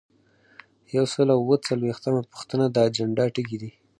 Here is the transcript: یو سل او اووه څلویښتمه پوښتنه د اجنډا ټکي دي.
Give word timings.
یو 0.95 1.05
سل 1.13 1.27
او 1.35 1.41
اووه 1.43 1.57
څلویښتمه 1.67 2.21
پوښتنه 2.31 2.65
د 2.69 2.77
اجنډا 2.87 3.25
ټکي 3.35 3.57
دي. 3.61 3.71